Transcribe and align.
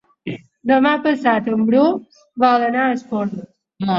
Demà 0.71 0.93
passat 1.03 1.51
en 1.51 1.61
Bru 1.67 1.83
vol 2.45 2.65
anar 2.69 2.87
a 2.87 2.95
Esporles. 2.97 3.47